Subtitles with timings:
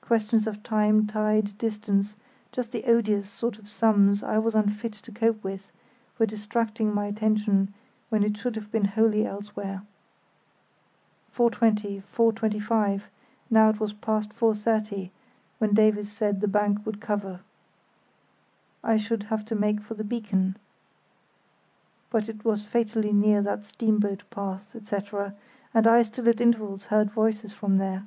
[0.00, 5.42] Questions of time, tide, distance—just the odious sort of sums I was unfit to cope
[5.42, 7.74] with—were distracting my attention
[8.08, 9.82] when it should have been wholly elsewhere.
[11.36, 15.10] 4.20—4.25—now it was past 4.30
[15.58, 17.40] when Davies said the bank would cover.
[18.84, 20.56] I should have to make for the beacon;
[22.08, 25.34] but it was fatally near that steamboat path, etc.,
[25.74, 28.04] and I still at intervals heard voices from there.